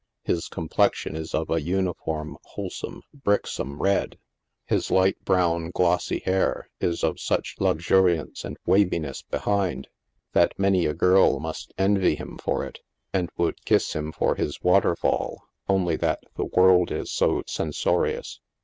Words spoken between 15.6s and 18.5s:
only that the world is so censorious.